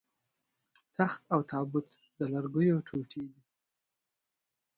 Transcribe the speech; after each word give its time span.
تخت 0.97 1.21
او 1.33 1.39
تابوت 1.49 1.87
د 2.17 2.19
لرګیو 2.33 2.85
توکي 2.87 3.23
دي 3.31 3.41